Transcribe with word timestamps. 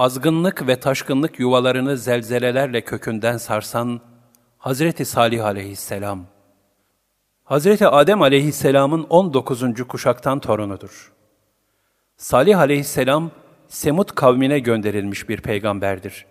azgınlık 0.00 0.66
ve 0.66 0.80
taşkınlık 0.80 1.40
yuvalarını 1.40 1.96
zelzelelerle 1.96 2.80
kökünden 2.80 3.36
sarsan 3.36 4.00
Hazreti 4.58 5.04
Salih 5.04 5.44
aleyhisselam, 5.44 6.26
Hazreti 7.44 7.86
Adem 7.86 8.22
aleyhisselamın 8.22 9.06
19. 9.10 9.64
kuşaktan 9.88 10.40
torunudur. 10.40 11.12
Salih 12.16 12.58
aleyhisselam, 12.58 13.30
Semut 13.68 14.14
kavmine 14.14 14.58
gönderilmiş 14.58 15.28
bir 15.28 15.40
peygamberdir. 15.40 16.26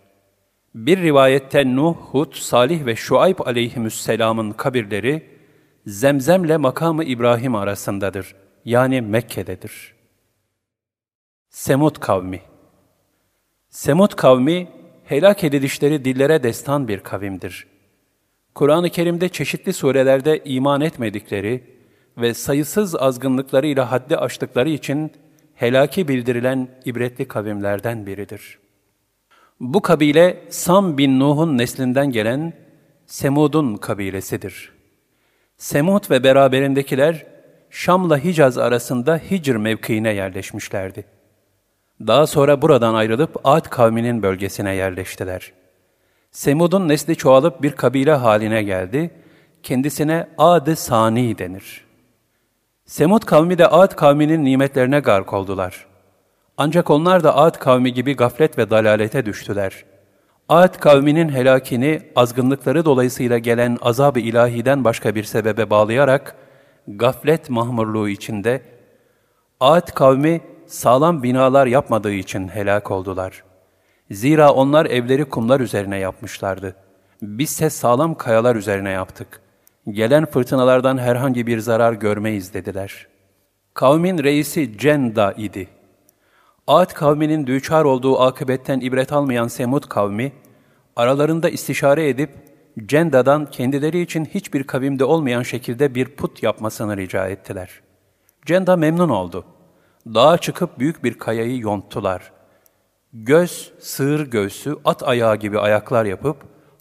Bir 0.76 1.02
rivayette 1.02 1.76
Nuh, 1.76 1.96
Hud, 1.96 2.34
Salih 2.34 2.86
ve 2.86 2.96
Şuayb 2.96 3.40
aleyhisselamın 3.40 4.52
kabirleri, 4.52 5.40
Zemzemle 5.86 6.58
makamı 6.58 7.04
İbrahim 7.04 7.56
arasındadır. 7.56 8.36
Yani 8.66 9.02
Mekke'dedir. 9.02 9.96
Semut 11.50 12.00
kavmi 12.00 12.49
Semut 13.70 14.16
kavmi, 14.16 14.68
helak 15.04 15.44
edilişleri 15.44 16.06
dillere 16.06 16.44
destan 16.44 16.88
bir 16.88 17.00
kavimdir. 17.00 17.68
Kur'an-ı 18.56 18.90
Kerim'de 18.90 19.30
çeşitli 19.30 19.74
surelerde 19.74 20.42
iman 20.46 20.82
etmedikleri 20.82 21.64
ve 22.18 22.34
sayısız 22.34 22.96
azgınlıklarıyla 22.96 23.92
haddi 23.92 24.18
aştıkları 24.18 24.70
için 24.70 25.12
helaki 25.56 26.08
bildirilen 26.08 26.68
ibretli 26.86 27.28
kavimlerden 27.28 28.06
biridir. 28.06 28.60
Bu 29.60 29.82
kabile 29.82 30.44
Sam 30.50 30.98
bin 30.98 31.20
Nuh'un 31.20 31.58
neslinden 31.58 32.12
gelen 32.12 32.54
Semud'un 33.06 33.76
kabilesidir. 33.76 34.74
Semud 35.58 36.10
ve 36.10 36.24
beraberindekiler 36.24 37.26
Şam'la 37.70 38.24
Hicaz 38.24 38.58
arasında 38.58 39.18
Hicr 39.18 39.56
mevkiine 39.56 40.14
yerleşmişlerdi. 40.14 41.19
Daha 42.08 42.28
sonra 42.28 42.62
buradan 42.62 42.94
ayrılıp 42.94 43.40
Ad 43.44 43.70
kavminin 43.70 44.24
bölgesine 44.24 44.76
yerleştiler. 44.76 45.54
Semud'un 46.32 46.88
nesli 46.88 47.16
çoğalıp 47.16 47.62
bir 47.62 47.72
kabile 47.72 48.14
haline 48.14 48.64
geldi, 48.64 49.12
kendisine 49.64 50.28
Ad-ı 50.38 50.76
Sani 50.76 51.38
denir. 51.38 51.86
Semud 52.86 53.24
kavmi 53.24 53.58
de 53.58 53.68
Ad 53.68 53.96
kavminin 53.96 54.46
nimetlerine 54.46 55.00
gark 55.00 55.34
oldular. 55.34 55.86
Ancak 56.58 56.90
onlar 56.90 57.24
da 57.24 57.38
Ad 57.38 57.60
kavmi 57.60 57.94
gibi 57.94 58.16
gaflet 58.16 58.58
ve 58.58 58.70
dalalete 58.70 59.26
düştüler. 59.26 59.86
Ad 60.50 60.80
kavminin 60.80 61.30
helakini 61.30 62.02
azgınlıkları 62.16 62.86
dolayısıyla 62.86 63.38
gelen 63.38 63.78
azab-ı 63.82 64.20
ilahiden 64.20 64.84
başka 64.84 65.16
bir 65.16 65.24
sebebe 65.24 65.70
bağlayarak 65.70 66.36
gaflet 66.88 67.50
mahmurluğu 67.50 68.10
içinde 68.10 68.62
Ad 69.60 69.94
kavmi 69.94 70.42
sağlam 70.70 71.24
binalar 71.24 71.68
yapmadığı 71.68 72.12
için 72.12 72.48
helak 72.48 72.92
oldular. 72.92 73.44
Zira 74.12 74.54
onlar 74.54 74.86
evleri 74.86 75.26
kumlar 75.26 75.60
üzerine 75.60 75.98
yapmışlardı. 75.98 76.76
Bizse 77.22 77.70
sağlam 77.70 78.16
kayalar 78.16 78.56
üzerine 78.56 78.90
yaptık. 78.90 79.42
Gelen 79.90 80.26
fırtınalardan 80.26 80.98
herhangi 80.98 81.48
bir 81.48 81.60
zarar 81.60 81.94
görmeyiz 81.94 82.54
dediler. 82.54 83.08
Kavmin 83.74 84.24
reisi 84.24 84.78
Cenda 84.78 85.32
idi. 85.32 85.68
Ad 86.68 86.94
kavminin 86.94 87.48
düçar 87.48 87.86
olduğu 87.86 88.20
akıbetten 88.22 88.80
ibret 88.80 89.14
almayan 89.14 89.48
Semud 89.48 89.84
kavmi, 89.84 90.32
aralarında 90.96 91.50
istişare 91.50 92.10
edip 92.10 92.30
Cenda'dan 92.86 93.46
kendileri 93.46 94.02
için 94.02 94.26
hiçbir 94.26 94.64
kavimde 94.64 95.06
olmayan 95.06 95.44
şekilde 95.44 95.96
bir 95.96 96.06
put 96.06 96.44
yapmasını 96.44 96.98
rica 96.98 97.28
ettiler. 97.28 97.70
Cenda 98.46 98.76
memnun 98.76 99.10
oldu. 99.10 99.46
Dağa 100.08 100.38
çıkıp 100.38 100.80
büyük 100.80 101.04
bir 101.04 101.14
kayayı 101.14 101.60
yonttular. 101.60 102.32
Göz, 103.14 103.74
sığır 103.80 104.28
göğsü, 104.28 104.76
at 104.86 105.04
ayağı 105.04 105.36
gibi 105.36 105.60
ayaklar 105.60 106.06
yapıp 106.06 106.38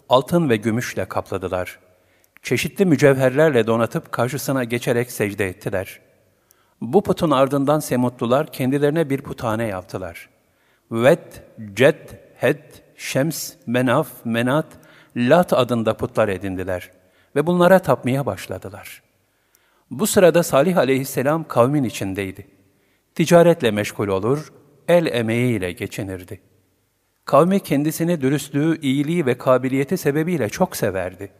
altın 0.09 0.49
ve 0.49 0.55
gümüşle 0.55 1.05
kapladılar. 1.05 1.79
Çeşitli 2.41 2.85
mücevherlerle 2.85 3.67
donatıp 3.67 4.11
karşısına 4.11 4.63
geçerek 4.63 5.11
secde 5.11 5.47
ettiler. 5.47 5.99
Bu 6.81 7.03
putun 7.03 7.31
ardından 7.31 7.79
Semutlular 7.79 8.51
kendilerine 8.51 9.09
bir 9.09 9.21
putane 9.21 9.67
yaptılar. 9.67 10.29
Ved, 10.91 11.33
Ced, 11.73 12.09
Hed, 12.35 12.63
Şems, 12.95 13.53
Menaf, 13.67 14.07
Menat, 14.25 14.65
Lat 15.15 15.53
adında 15.53 15.97
putlar 15.97 16.27
edindiler 16.29 16.91
ve 17.35 17.47
bunlara 17.47 17.79
tapmaya 17.79 18.25
başladılar. 18.25 19.01
Bu 19.91 20.07
sırada 20.07 20.43
Salih 20.43 20.77
aleyhisselam 20.77 21.47
kavmin 21.47 21.83
içindeydi. 21.83 22.58
Ticaretle 23.19 23.71
meşgul 23.71 24.07
olur, 24.07 24.53
el 24.87 25.05
emeğiyle 25.05 25.71
geçinirdi. 25.71 26.41
Kavmi 27.25 27.59
kendisini 27.59 28.21
dürüstlüğü, 28.21 28.81
iyiliği 28.81 29.25
ve 29.25 29.37
kabiliyeti 29.37 29.97
sebebiyle 29.97 30.49
çok 30.49 30.75
severdi. 30.75 31.31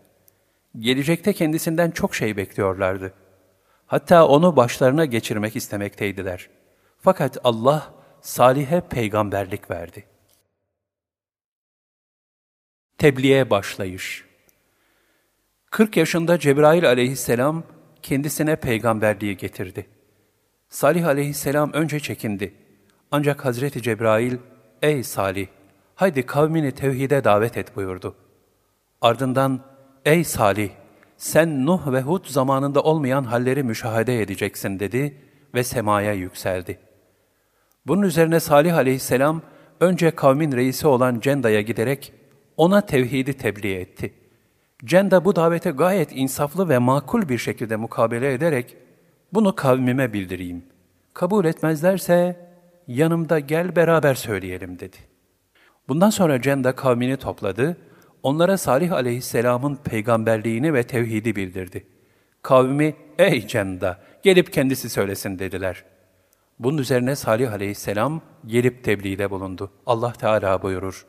Gelecekte 0.80 1.34
kendisinden 1.34 1.92
çok 1.92 2.16
şey 2.16 2.38
bekliyorlardı. 2.38 3.14
Hatta 3.86 4.28
onu 4.28 4.56
başlarına 4.56 5.06
geçirmek 5.06 5.56
istemekteydiler. 5.56 6.50
Fakat 6.98 7.38
Allah 7.44 7.94
Salih'e 8.22 8.82
peygamberlik 8.82 9.72
verdi. 9.72 10.06
Tebliğe 12.98 13.50
başlayış 13.50 14.26
40 15.72 15.98
yaşında 15.98 16.40
Cebrail 16.40 16.88
aleyhisselam 16.88 17.64
kendisine 18.02 18.56
peygamberliği 18.56 19.38
getirdi. 19.38 19.99
Salih 20.70 21.06
aleyhisselam 21.06 21.74
önce 21.74 22.00
çekindi. 22.00 22.54
Ancak 23.12 23.46
Hazreti 23.46 23.82
Cebrail, 23.82 24.38
''Ey 24.82 25.04
Salih, 25.04 25.48
haydi 25.96 26.26
kavmini 26.26 26.72
tevhide 26.72 27.24
davet 27.24 27.58
et.'' 27.58 27.76
buyurdu. 27.76 28.16
Ardından, 29.02 29.60
''Ey 30.06 30.24
Salih, 30.24 30.70
sen 31.18 31.66
Nuh 31.66 31.92
ve 31.92 32.02
Hud 32.02 32.26
zamanında 32.26 32.82
olmayan 32.82 33.24
halleri 33.24 33.64
müşahede 33.64 34.22
edeceksin.'' 34.22 34.80
dedi 34.80 35.18
ve 35.54 35.64
semaya 35.64 36.14
yükseldi. 36.14 36.80
Bunun 37.88 38.02
üzerine 38.02 38.40
Salih 38.40 38.76
aleyhisselam, 38.76 39.42
önce 39.80 40.12
kavmin 40.12 40.52
reisi 40.52 40.88
olan 40.88 41.20
Cenda'ya 41.20 41.62
giderek 41.62 42.14
ona 42.58 42.82
tevhidi 42.82 43.34
tebliğ 43.34 43.76
etti. 43.76 44.14
Cenda 44.86 45.26
bu 45.26 45.36
davete 45.36 45.72
gayet 45.72 46.10
insaflı 46.12 46.70
ve 46.70 46.78
makul 46.78 47.30
bir 47.30 47.38
şekilde 47.38 47.76
mukabele 47.76 48.34
ederek, 48.34 48.78
bunu 49.34 49.56
kavmime 49.56 50.14
bildireyim. 50.14 50.64
Kabul 51.14 51.46
etmezlerse 51.46 52.50
yanımda 52.88 53.40
gel 53.40 53.76
beraber 53.76 54.14
söyleyelim 54.14 54.80
dedi. 54.80 54.98
Bundan 55.88 56.10
sonra 56.10 56.42
Cenda 56.42 56.76
kavmini 56.76 57.18
topladı, 57.18 57.78
onlara 58.24 58.58
Salih 58.58 58.92
aleyhisselamın 58.92 59.76
peygamberliğini 59.76 60.74
ve 60.74 60.84
tevhidi 60.84 61.36
bildirdi. 61.36 61.88
Kavmi, 62.42 62.96
ey 63.18 63.48
Cenda, 63.48 64.00
gelip 64.24 64.54
kendisi 64.54 64.90
söylesin 64.90 65.40
dediler. 65.40 65.84
Bunun 66.60 66.78
üzerine 66.78 67.16
Salih 67.16 67.52
aleyhisselam 67.52 68.22
gelip 68.46 68.84
tebliğde 68.84 69.30
bulundu. 69.30 69.72
Allah 69.86 70.14
Teala 70.14 70.62
buyurur. 70.62 71.06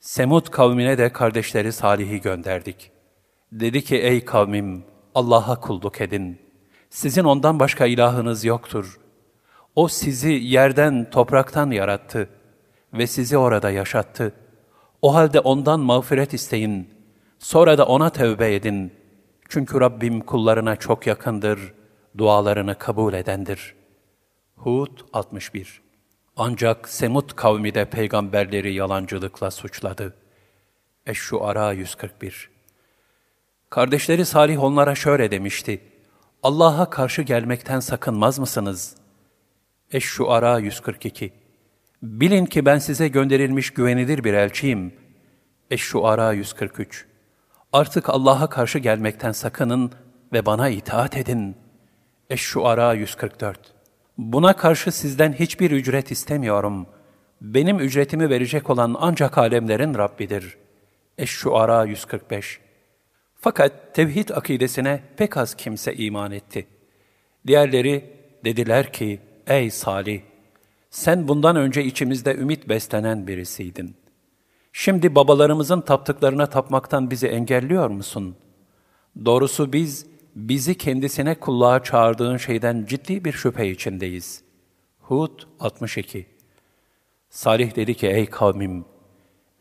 Semud 0.00 0.46
kavmine 0.46 0.98
de 0.98 1.12
kardeşleri 1.12 1.72
Salih'i 1.72 2.20
gönderdik. 2.20 2.90
Dedi 3.52 3.84
ki 3.84 3.96
ey 3.96 4.24
kavmim 4.24 4.84
Allah'a 5.14 5.60
kulluk 5.60 6.00
edin. 6.00 6.49
Sizin 6.90 7.24
ondan 7.24 7.60
başka 7.60 7.86
ilahınız 7.86 8.44
yoktur. 8.44 9.00
O 9.74 9.88
sizi 9.88 10.32
yerden, 10.32 11.10
topraktan 11.10 11.70
yarattı 11.70 12.28
ve 12.92 13.06
sizi 13.06 13.36
orada 13.36 13.70
yaşattı. 13.70 14.32
O 15.02 15.14
halde 15.14 15.40
ondan 15.40 15.80
mağfiret 15.80 16.34
isteyin. 16.34 16.90
Sonra 17.38 17.78
da 17.78 17.86
ona 17.86 18.10
tevbe 18.10 18.54
edin. 18.54 18.92
Çünkü 19.48 19.80
Rabbim 19.80 20.20
kullarına 20.20 20.76
çok 20.76 21.06
yakındır, 21.06 21.74
dualarını 22.18 22.78
kabul 22.78 23.14
edendir. 23.14 23.74
Hud 24.56 24.98
61 25.12 25.82
Ancak 26.36 26.88
Semut 26.88 27.36
kavmi 27.36 27.74
de 27.74 27.84
peygamberleri 27.84 28.74
yalancılıkla 28.74 29.50
suçladı. 29.50 30.14
Eş-Şuara 31.06 31.72
141 31.72 32.50
Kardeşleri 33.70 34.24
Salih 34.24 34.62
onlara 34.64 34.94
şöyle 34.94 35.30
demişti. 35.30 35.89
Allah'a 36.42 36.90
karşı 36.90 37.22
gelmekten 37.22 37.80
sakınmaz 37.80 38.38
mısınız? 38.38 38.96
Eş-Şuara 39.90 40.58
142 40.58 41.32
Bilin 42.02 42.46
ki 42.46 42.66
ben 42.66 42.78
size 42.78 43.08
gönderilmiş 43.08 43.70
güvenilir 43.70 44.24
bir 44.24 44.34
elçiyim. 44.34 44.94
Eş-Şuara 45.70 46.32
143 46.32 47.06
Artık 47.72 48.08
Allah'a 48.08 48.48
karşı 48.48 48.78
gelmekten 48.78 49.32
sakının 49.32 49.92
ve 50.32 50.46
bana 50.46 50.68
itaat 50.68 51.16
edin. 51.16 51.56
Eş-Şuara 52.30 52.94
144 52.94 53.74
Buna 54.18 54.56
karşı 54.56 54.92
sizden 54.92 55.32
hiçbir 55.32 55.70
ücret 55.70 56.10
istemiyorum. 56.10 56.86
Benim 57.40 57.80
ücretimi 57.80 58.30
verecek 58.30 58.70
olan 58.70 58.96
ancak 58.98 59.38
alemlerin 59.38 59.94
Rabbidir. 59.94 60.56
Eş-Şuara 61.18 61.84
145 61.84 62.60
Fakat 63.40 63.94
tevhid 63.94 64.28
akidesine 64.28 65.02
pek 65.16 65.36
az 65.36 65.54
kimse 65.54 65.94
iman 65.94 66.32
etti. 66.32 66.66
Diğerleri 67.46 68.16
dediler 68.44 68.92
ki, 68.92 69.20
ey 69.46 69.70
Salih, 69.70 70.20
Sen 70.90 71.28
bundan 71.28 71.56
önce 71.56 71.84
içimizde 71.84 72.34
ümit 72.34 72.68
beslenen 72.68 73.26
birisiydin. 73.26 73.94
Şimdi 74.72 75.14
babalarımızın 75.14 75.80
taptıklarına 75.80 76.46
tapmaktan 76.46 77.10
bizi 77.10 77.26
engelliyor 77.26 77.90
musun? 77.90 78.36
Doğrusu 79.24 79.72
biz, 79.72 80.06
bizi 80.34 80.78
kendisine 80.78 81.34
kulluğa 81.34 81.82
çağırdığın 81.82 82.36
şeyden 82.36 82.86
ciddi 82.88 83.24
bir 83.24 83.32
şüphe 83.32 83.70
içindeyiz. 83.70 84.42
Hud 85.00 85.40
62 85.60 86.26
Salih 87.30 87.76
dedi 87.76 87.94
ki, 87.94 88.06
ey 88.06 88.26
kavmim, 88.26 88.84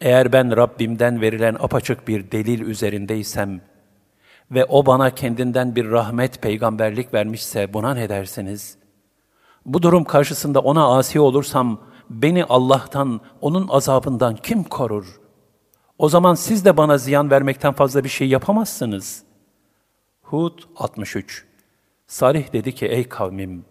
eğer 0.02 0.34
ben 0.34 0.58
Rabbimden 0.58 1.22
verilen 1.22 1.58
apaçık 1.60 2.08
bir 2.08 2.32
delil 2.32 2.62
üzerindeysem 2.62 3.62
ve 4.52 4.66
o 4.66 4.86
bana 4.86 5.16
kendinden 5.16 5.76
bir 5.76 5.92
rahmet 5.92 6.42
peygamberlik 6.42 7.14
vermişse 7.14 7.74
buna 7.74 7.94
ne 7.94 8.10
dersiniz? 8.10 8.78
Bu 9.66 9.82
durum 9.82 10.04
karşısında 10.04 10.60
ona 10.60 10.98
asi 10.98 11.20
olursam 11.20 11.82
beni 12.10 12.46
Allah'tan, 12.46 13.22
onun 13.42 13.68
azabından 13.68 14.36
kim 14.36 14.64
korur? 14.64 15.20
O 15.98 16.10
zaman 16.10 16.36
siz 16.36 16.66
de 16.66 16.78
bana 16.78 16.98
ziyan 16.98 17.32
vermekten 17.32 17.74
fazla 17.74 18.04
bir 18.04 18.10
şey 18.10 18.28
yapamazsınız. 18.30 19.24
Hud 20.22 20.60
63 20.76 21.46
Salih 22.08 22.54
dedi 22.54 22.76
ki 22.76 22.86
ey 22.86 23.10
kavmim, 23.10 23.66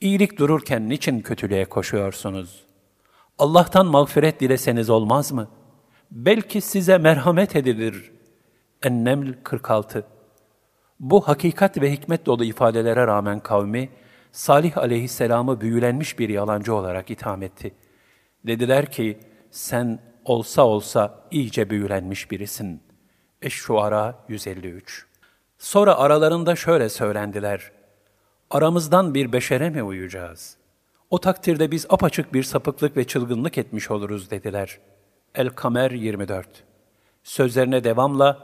iyilik 0.00 0.38
dururken 0.38 0.88
niçin 0.88 1.20
kötülüğe 1.20 1.64
koşuyorsunuz? 1.64 2.64
Allah'tan 3.38 3.86
mağfiret 3.86 4.40
dileseniz 4.40 4.90
olmaz 4.90 5.32
mı? 5.32 5.48
Belki 6.10 6.60
size 6.60 6.98
merhamet 6.98 7.56
edilir. 7.56 8.12
Enneml 8.82 9.34
46 9.42 10.06
Bu 11.00 11.28
hakikat 11.28 11.80
ve 11.80 11.92
hikmet 11.92 12.26
dolu 12.26 12.44
ifadelere 12.44 13.06
rağmen 13.06 13.40
kavmi, 13.40 13.88
Salih 14.32 14.78
aleyhisselamı 14.78 15.60
büyülenmiş 15.60 16.18
bir 16.18 16.28
yalancı 16.28 16.74
olarak 16.74 17.10
itham 17.10 17.42
etti. 17.42 17.74
Dediler 18.46 18.90
ki, 18.90 19.18
sen 19.50 19.98
olsa 20.24 20.66
olsa 20.66 21.24
iyice 21.30 21.70
büyülenmiş 21.70 22.30
birisin. 22.30 22.82
Eş-Şuara 23.42 24.24
153 24.28 25.06
Sonra 25.58 25.98
aralarında 25.98 26.56
şöyle 26.56 26.88
söylendiler. 26.88 27.72
Aramızdan 28.50 29.14
bir 29.14 29.32
beşere 29.32 29.70
mi 29.70 29.82
uyacağız? 29.82 30.56
O 31.10 31.18
takdirde 31.18 31.70
biz 31.70 31.86
apaçık 31.88 32.34
bir 32.34 32.42
sapıklık 32.42 32.96
ve 32.96 33.06
çılgınlık 33.06 33.58
etmiş 33.58 33.90
oluruz 33.90 34.30
dediler. 34.30 34.80
El-Kamer 35.34 35.90
24 35.90 36.48
Sözlerine 37.22 37.84
devamla, 37.84 38.38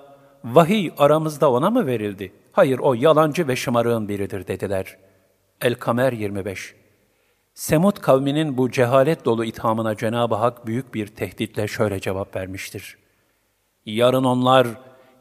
vahiy 0.45 0.91
aramızda 0.99 1.51
ona 1.53 1.71
mı 1.71 1.87
verildi? 1.87 2.33
Hayır 2.53 2.79
o 2.79 2.95
yalancı 2.95 3.49
ve 3.49 3.57
şımarığın 3.57 4.09
biridir 4.09 4.47
dediler. 4.47 4.97
El-Kamer 5.61 6.13
25 6.13 6.75
Semud 7.55 7.97
kavminin 7.97 8.57
bu 8.57 8.71
cehalet 8.71 9.25
dolu 9.25 9.45
ithamına 9.45 9.97
Cenab-ı 9.97 10.35
Hak 10.35 10.67
büyük 10.67 10.95
bir 10.95 11.07
tehditle 11.07 11.69
şöyle 11.69 12.01
cevap 12.01 12.37
vermiştir. 12.37 12.99
Yarın 13.87 14.25
onlar 14.25 14.67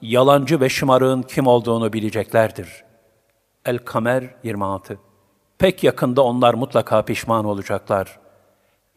yalancı 0.02 0.62
ve 0.62 0.70
şımarığın 0.70 1.22
kim 1.22 1.48
olduğunu 1.48 1.94
bileceklerdir. 1.94 2.84
El-Kamer 3.66 4.24
26 4.44 4.98
Pek 5.58 5.84
yakında 5.84 6.22
onlar 6.22 6.54
mutlaka 6.54 7.06
pişman 7.06 7.46
olacaklar. 7.46 8.20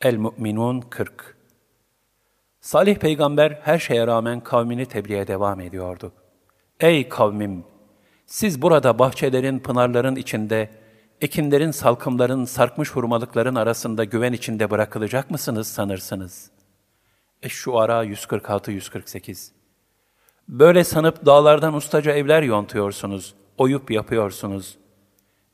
El-Mü'minun 0.03 0.81
40 0.81 1.38
Salih 2.69 2.97
peygamber 2.97 3.59
her 3.62 3.79
şeye 3.79 4.06
rağmen 4.06 4.41
kavmini 4.41 4.87
tebliğe 4.87 5.26
devam 5.26 5.61
ediyordu. 5.61 6.12
Ey 6.81 7.09
kavmim! 7.09 7.65
Siz 8.26 8.62
burada 8.62 8.99
bahçelerin, 8.99 9.59
pınarların 9.59 10.17
içinde, 10.17 10.70
ekinlerin, 11.20 11.70
salkımların, 11.70 12.44
sarkmış 12.44 12.91
hurmalıkların 12.91 13.55
arasında 13.55 14.05
güven 14.05 14.32
içinde 14.32 14.70
bırakılacak 14.70 15.31
mısınız 15.31 15.67
sanırsınız? 15.69 16.50
Eş-Şuara 17.43 18.05
146-148 18.05 19.50
Böyle 20.49 20.85
sanıp 20.85 21.26
dağlardan 21.26 21.75
ustaca 21.75 22.12
evler 22.12 22.43
yontuyorsunuz, 22.43 23.35
oyup 23.59 23.91
yapıyorsunuz. 23.91 24.79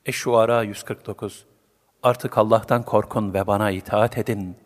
Eş-Şuara 0.05 0.63
149 0.63 1.45
Artık 2.03 2.37
Allah'tan 2.37 2.83
korkun 2.83 3.33
ve 3.33 3.47
bana 3.47 3.71
itaat 3.71 4.17
edin. 4.17 4.57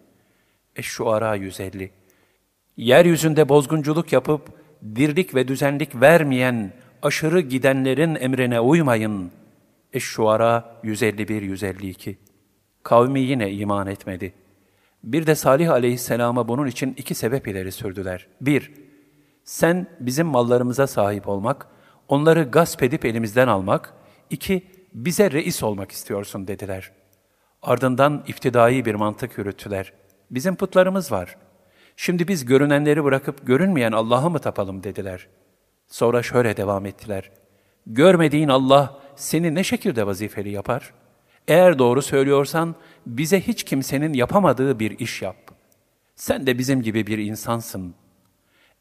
Eş-Şuara 0.76 1.36
150 1.36 1.99
Yeryüzünde 2.80 3.50
bozgunculuk 3.50 4.14
yapıp, 4.14 4.42
dirlik 4.96 5.36
ve 5.36 5.48
düzenlik 5.48 6.02
vermeyen, 6.02 6.74
aşırı 7.02 7.40
gidenlerin 7.40 8.16
emrine 8.16 8.60
uymayın. 8.60 9.32
Eş-Şuara 9.94 10.76
151-152 10.84 12.16
Kavmi 12.84 13.20
yine 13.20 13.52
iman 13.52 13.88
etmedi. 13.88 14.34
Bir 15.04 15.28
de 15.28 15.36
Salih 15.36 15.72
aleyhisselama 15.72 16.48
bunun 16.48 16.68
için 16.68 16.94
iki 16.98 17.16
sebep 17.16 17.48
ileri 17.48 17.72
sürdüler. 17.72 18.28
Bir, 18.42 18.72
sen 19.44 19.88
bizim 20.00 20.28
mallarımıza 20.28 20.88
sahip 20.88 21.28
olmak, 21.28 21.68
onları 22.08 22.44
gasp 22.44 22.84
edip 22.84 23.06
elimizden 23.06 23.48
almak. 23.48 23.94
iki 24.30 24.68
bize 24.94 25.32
reis 25.32 25.64
olmak 25.64 25.92
istiyorsun 25.92 26.48
dediler. 26.48 26.92
Ardından 27.62 28.24
iftidai 28.28 28.86
bir 28.86 28.96
mantık 28.96 29.38
yürüttüler. 29.38 29.94
Bizim 30.32 30.56
putlarımız 30.56 31.12
var. 31.12 31.38
Şimdi 32.02 32.28
biz 32.28 32.46
görünenleri 32.46 33.04
bırakıp 33.04 33.48
görünmeyen 33.48 33.92
Allah'a 33.92 34.30
mı 34.30 34.40
tapalım 34.40 34.84
dediler. 34.84 35.28
Sonra 35.88 36.24
şöyle 36.24 36.58
devam 36.58 36.86
ettiler. 36.86 37.32
Görmediğin 37.88 38.48
Allah 38.48 39.00
seni 39.16 39.56
ne 39.56 39.64
şekilde 39.64 40.08
vazifeli 40.08 40.50
yapar? 40.50 40.94
Eğer 41.48 41.80
doğru 41.80 42.02
söylüyorsan 42.02 42.76
bize 43.06 43.42
hiç 43.42 43.64
kimsenin 43.64 44.14
yapamadığı 44.14 44.80
bir 44.80 45.00
iş 45.00 45.22
yap. 45.22 45.52
Sen 46.16 46.48
de 46.48 46.58
bizim 46.58 46.82
gibi 46.82 47.08
bir 47.08 47.18
insansın. 47.18 47.96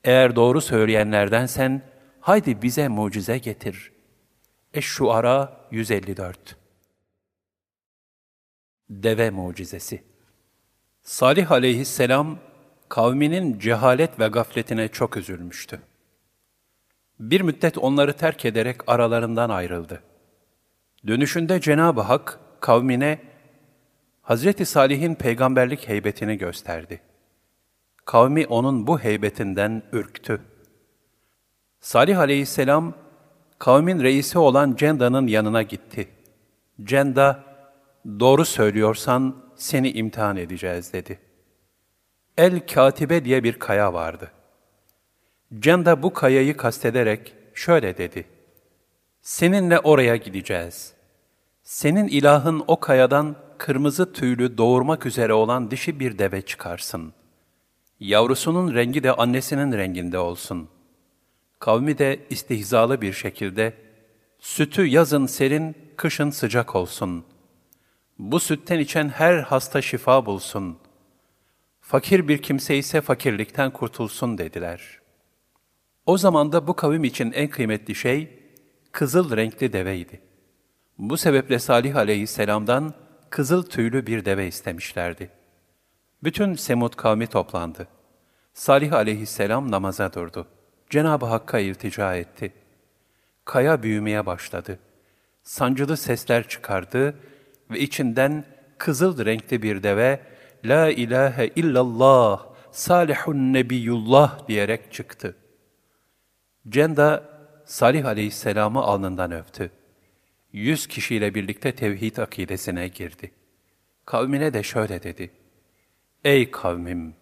Eğer 0.04 0.36
doğru 0.36 0.60
söyleyenlerdensen 0.60 1.82
haydi 2.20 2.62
bize 2.62 2.88
mucize 2.88 3.38
getir. 3.38 3.92
Eş-Şuara 4.74 5.66
154 5.70 6.56
Deve 8.90 9.30
Mucizesi 9.30 10.02
Salih 11.02 11.50
aleyhisselam 11.52 12.47
kavminin 12.88 13.58
cehalet 13.58 14.20
ve 14.20 14.28
gafletine 14.28 14.88
çok 14.88 15.16
üzülmüştü. 15.16 15.80
Bir 17.20 17.40
müddet 17.40 17.78
onları 17.78 18.12
terk 18.12 18.44
ederek 18.44 18.76
aralarından 18.86 19.50
ayrıldı. 19.50 20.02
Dönüşünde 21.06 21.60
Cenab-ı 21.60 22.00
Hak 22.00 22.38
kavmine 22.60 23.18
Hz. 24.22 24.68
Salih'in 24.68 25.14
peygamberlik 25.14 25.88
heybetini 25.88 26.38
gösterdi. 26.38 27.00
Kavmi 28.04 28.46
onun 28.46 28.86
bu 28.86 28.98
heybetinden 29.00 29.82
ürktü. 29.92 30.40
Salih 31.80 32.18
aleyhisselam, 32.18 32.94
kavmin 33.58 34.02
reisi 34.02 34.38
olan 34.38 34.74
Cenda'nın 34.76 35.26
yanına 35.26 35.62
gitti. 35.62 36.08
Cenda, 36.82 37.44
doğru 38.20 38.44
söylüyorsan 38.44 39.36
seni 39.56 39.90
imtihan 39.90 40.36
edeceğiz 40.36 40.92
dedi. 40.92 41.18
El-Katibe 42.38 43.24
diye 43.24 43.44
bir 43.44 43.58
kaya 43.58 43.94
vardı. 43.94 44.30
Cenda 45.58 46.02
bu 46.02 46.12
kayayı 46.12 46.56
kastederek 46.56 47.34
şöyle 47.54 47.98
dedi. 47.98 48.24
Seninle 49.20 49.78
oraya 49.78 50.16
gideceğiz. 50.16 50.92
Senin 51.62 52.08
ilahın 52.08 52.64
o 52.66 52.80
kayadan 52.80 53.36
kırmızı 53.58 54.12
tüylü 54.12 54.58
doğurmak 54.58 55.06
üzere 55.06 55.32
olan 55.32 55.70
dişi 55.70 56.00
bir 56.00 56.18
deve 56.18 56.42
çıkarsın. 56.42 57.12
Yavrusunun 58.00 58.74
rengi 58.74 59.02
de 59.02 59.12
annesinin 59.12 59.72
renginde 59.72 60.18
olsun. 60.18 60.68
Kavmi 61.58 61.98
de 61.98 62.26
istihzalı 62.30 63.00
bir 63.00 63.12
şekilde, 63.12 63.72
sütü 64.38 64.86
yazın 64.86 65.26
serin, 65.26 65.76
kışın 65.96 66.30
sıcak 66.30 66.76
olsun. 66.76 67.24
Bu 68.18 68.40
sütten 68.40 68.78
içen 68.78 69.08
her 69.08 69.38
hasta 69.38 69.82
şifa 69.82 70.26
bulsun. 70.26 70.78
Fakir 71.88 72.28
bir 72.28 72.42
kimse 72.42 72.76
ise 72.76 73.00
fakirlikten 73.00 73.70
kurtulsun 73.70 74.38
dediler. 74.38 75.00
O 76.06 76.18
zaman 76.18 76.52
da 76.52 76.66
bu 76.66 76.76
kavim 76.76 77.04
için 77.04 77.32
en 77.32 77.48
kıymetli 77.48 77.94
şey, 77.94 78.38
kızıl 78.92 79.36
renkli 79.36 79.72
deveydi. 79.72 80.20
Bu 80.98 81.16
sebeple 81.16 81.58
Salih 81.58 81.96
aleyhisselamdan 81.96 82.94
kızıl 83.30 83.62
tüylü 83.62 84.06
bir 84.06 84.24
deve 84.24 84.46
istemişlerdi. 84.46 85.30
Bütün 86.22 86.54
Semud 86.54 86.94
kavmi 86.94 87.26
toplandı. 87.26 87.88
Salih 88.54 88.92
aleyhisselam 88.92 89.70
namaza 89.70 90.12
durdu. 90.12 90.46
Cenab-ı 90.90 91.26
Hakk'a 91.26 91.58
iltica 91.58 92.14
etti. 92.14 92.52
Kaya 93.44 93.82
büyümeye 93.82 94.26
başladı. 94.26 94.78
Sancılı 95.42 95.96
sesler 95.96 96.48
çıkardı 96.48 97.14
ve 97.70 97.78
içinden 97.78 98.44
kızıl 98.78 99.24
renkli 99.24 99.62
bir 99.62 99.82
deve, 99.82 100.37
La 100.64 100.90
ilahe 100.90 101.50
illallah, 101.56 102.46
salihun 102.70 103.52
nebiyullah 103.52 104.48
diyerek 104.48 104.92
çıktı. 104.92 105.36
Cenda, 106.68 107.38
Salih 107.64 108.06
aleyhisselamı 108.06 108.82
alnından 108.82 109.32
öptü. 109.32 109.70
Yüz 110.52 110.86
kişiyle 110.86 111.34
birlikte 111.34 111.74
tevhid 111.74 112.16
akidesine 112.16 112.88
girdi. 112.88 113.32
Kavmine 114.06 114.54
de 114.54 114.62
şöyle 114.62 115.02
dedi. 115.02 115.30
Ey 116.24 116.50
kavmim! 116.50 117.14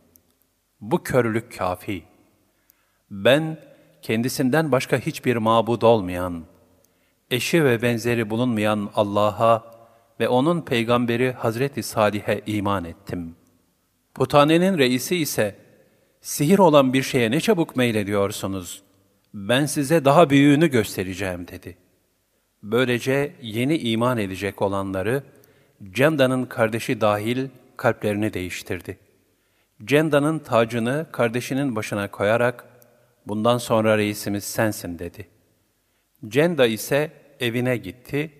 Bu 0.81 1.03
körlük 1.03 1.59
kafi. 1.59 2.03
Ben 3.11 3.59
kendisinden 4.03 4.73
başka 4.73 4.99
hiçbir 4.99 5.37
mabud 5.37 5.83
olmayan, 5.83 6.45
eşi 7.31 7.65
ve 7.65 7.83
benzeri 7.83 8.31
bulunmayan 8.31 8.91
Allah'a 8.95 9.76
ve 10.21 10.29
O'nun 10.29 10.61
peygamberi 10.61 11.33
Hazreti 11.33 11.83
Salih'e 11.83 12.41
iman 12.47 12.85
ettim. 12.85 13.35
Putanenin 14.15 14.79
reisi 14.79 15.17
ise, 15.17 15.55
sihir 16.21 16.59
olan 16.59 16.93
bir 16.93 17.03
şeye 17.03 17.31
ne 17.31 17.41
çabuk 17.41 17.77
meylediyorsunuz? 17.77 18.83
Ben 19.35 19.67
size 19.67 20.05
daha 20.05 20.31
büyüğünü 20.31 20.71
göstereceğim 20.71 21.49
dedi. 21.49 21.77
Böylece 22.63 23.33
yeni 23.43 23.79
iman 23.79 24.19
edecek 24.19 24.63
olanları, 24.63 25.23
Cenda'nın 25.91 26.45
kardeşi 26.45 27.01
dahil 27.01 27.49
kalplerini 27.77 28.35
değiştirdi. 28.35 28.99
Cenda'nın 29.85 30.39
tacını 30.39 31.07
kardeşinin 31.13 31.77
başına 31.77 32.11
koyarak, 32.11 32.65
bundan 33.27 33.59
sonra 33.59 33.99
reisimiz 33.99 34.45
sensin 34.45 34.99
dedi. 34.99 35.29
Cenda 36.29 36.67
ise 36.67 37.11
evine 37.41 37.77
gitti 37.77 38.31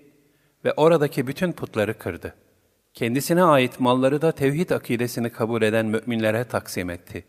ve 0.67 0.73
oradaki 0.77 1.27
bütün 1.27 1.53
putları 1.53 1.99
kırdı. 1.99 2.35
Kendisine 2.95 3.43
ait 3.43 3.81
malları 3.81 4.23
da 4.23 4.33
tevhid 4.33 4.71
akidesini 4.71 5.31
kabul 5.31 5.63
eden 5.63 5.87
müminlere 5.87 6.45
taksim 6.45 6.91
etti. 6.91 7.25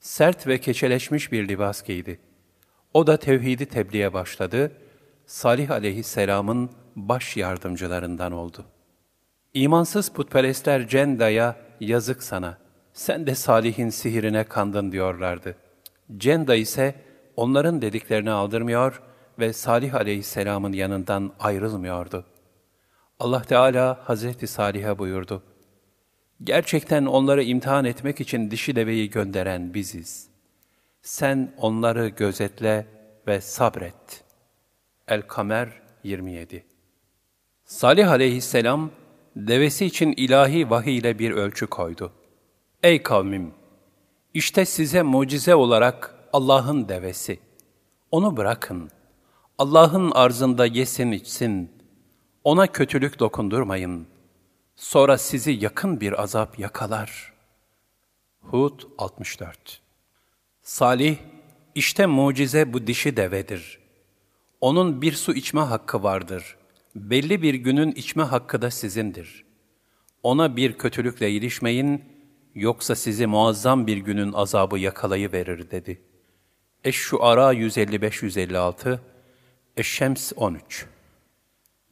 Sert 0.00 0.46
ve 0.46 0.60
keçeleşmiş 0.60 1.32
bir 1.32 1.48
libas 1.48 1.82
giydi. 1.82 2.20
O 2.94 3.06
da 3.06 3.16
tevhidi 3.16 3.66
tebliğe 3.66 4.12
başladı. 4.12 4.72
Salih 5.26 5.70
aleyhisselamın 5.70 6.70
baş 6.96 7.36
yardımcılarından 7.36 8.32
oldu. 8.32 8.64
İmansız 9.54 10.12
putperestler 10.12 10.88
Cenda'ya 10.88 11.56
yazık 11.80 12.22
sana, 12.22 12.58
sen 12.92 13.26
de 13.26 13.34
Salih'in 13.34 13.90
sihirine 13.90 14.44
kandın 14.44 14.92
diyorlardı. 14.92 15.56
Cenda 16.16 16.54
ise 16.54 16.94
onların 17.36 17.82
dediklerini 17.82 18.30
aldırmıyor 18.30 19.02
ve 19.38 19.52
Salih 19.52 19.94
aleyhisselamın 19.94 20.72
yanından 20.72 21.32
ayrılmıyordu. 21.40 22.24
Allah 23.20 23.42
Teala 23.42 24.00
Hazreti 24.04 24.46
Salih'e 24.46 24.98
buyurdu. 24.98 25.42
Gerçekten 26.44 27.06
onları 27.06 27.42
imtihan 27.42 27.84
etmek 27.84 28.20
için 28.20 28.50
dişi 28.50 28.76
deveyi 28.76 29.10
gönderen 29.10 29.74
biziz. 29.74 30.28
Sen 31.02 31.54
onları 31.58 32.08
gözetle 32.08 32.86
ve 33.26 33.40
sabret. 33.40 34.24
El-Kamer 35.08 35.68
27 36.04 36.64
Salih 37.64 38.10
aleyhisselam, 38.10 38.90
devesi 39.36 39.86
için 39.86 40.14
ilahi 40.16 40.70
vahiy 40.70 40.96
ile 40.98 41.18
bir 41.18 41.30
ölçü 41.30 41.66
koydu. 41.66 42.12
Ey 42.82 43.02
kavmim! 43.02 43.54
İşte 44.34 44.64
size 44.64 45.02
mucize 45.02 45.54
olarak 45.54 46.14
Allah'ın 46.32 46.88
devesi. 46.88 47.38
Onu 48.10 48.36
bırakın. 48.36 48.90
Allah'ın 49.58 50.10
arzında 50.10 50.66
yesin 50.66 51.12
içsin. 51.12 51.70
Ona 52.44 52.66
kötülük 52.66 53.18
dokundurmayın. 53.18 54.06
Sonra 54.76 55.18
sizi 55.18 55.50
yakın 55.50 56.00
bir 56.00 56.22
azap 56.22 56.58
yakalar. 56.58 57.32
Hud 58.40 58.80
64 58.98 59.80
Salih, 60.62 61.16
işte 61.74 62.06
mucize 62.06 62.72
bu 62.72 62.86
dişi 62.86 63.16
devedir. 63.16 63.78
Onun 64.60 65.02
bir 65.02 65.12
su 65.12 65.34
içme 65.34 65.60
hakkı 65.60 66.02
vardır. 66.02 66.56
Belli 66.94 67.42
bir 67.42 67.54
günün 67.54 67.92
içme 67.92 68.22
hakkı 68.22 68.62
da 68.62 68.70
sizindir. 68.70 69.44
Ona 70.22 70.56
bir 70.56 70.78
kötülükle 70.78 71.30
ilişmeyin, 71.30 72.04
yoksa 72.54 72.94
sizi 72.94 73.26
muazzam 73.26 73.86
bir 73.86 73.96
günün 73.96 74.32
azabı 74.32 74.78
yakalayıverir 74.78 75.70
dedi. 75.70 76.02
Eş-Şuara 76.84 77.54
155-156, 77.54 78.98
Eş-Şems 79.76 80.32
13 80.36 80.93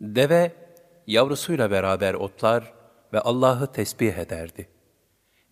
Deve, 0.02 0.52
yavrusuyla 1.06 1.70
beraber 1.70 2.14
otlar 2.14 2.72
ve 3.12 3.20
Allah'ı 3.20 3.72
tesbih 3.72 4.12
ederdi. 4.12 4.68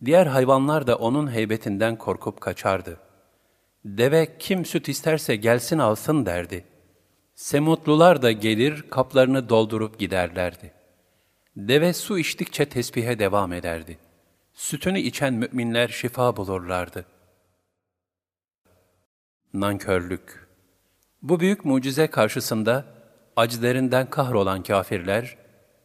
Diğer 0.05 0.27
hayvanlar 0.27 0.87
da 0.87 0.97
onun 0.97 1.33
heybetinden 1.33 1.99
korkup 1.99 2.41
kaçardı. 2.41 3.01
Deve 3.85 4.39
kim 4.39 4.65
süt 4.65 4.89
isterse 4.89 5.37
gelsin 5.37 5.79
alsın 5.79 6.27
derdi. 6.27 6.65
Semutlular 7.35 8.23
da 8.23 8.33
gelir 8.33 8.85
kaplarını 8.91 9.49
doldurup 9.49 9.99
giderlerdi. 9.99 10.73
Deve 11.57 11.93
su 11.93 12.19
içtikçe 12.19 12.69
tesbihe 12.69 13.19
devam 13.19 13.53
ederdi. 13.53 13.99
Sütünü 14.55 15.01
içen 15.01 15.35
müminler 15.35 15.89
şifa 15.89 16.37
bulurlardı. 16.37 17.07
Nankörlük 19.55 20.49
Bu 21.23 21.41
büyük 21.41 21.65
mucize 21.65 22.07
karşısında 22.07 23.00
acilerinden 23.41 24.11
kahrolan 24.11 24.63
kafirler, 24.63 25.37